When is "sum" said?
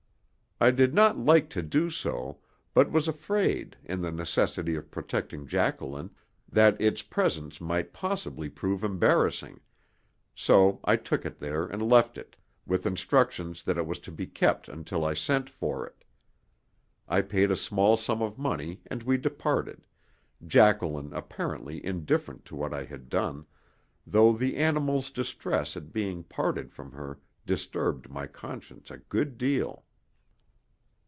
17.97-18.21